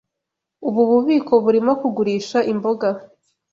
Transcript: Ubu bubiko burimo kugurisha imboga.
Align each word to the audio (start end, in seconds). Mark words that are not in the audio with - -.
Ubu 0.67 0.81
bubiko 0.89 1.33
burimo 1.43 1.71
kugurisha 1.81 2.37
imboga. 2.51 2.89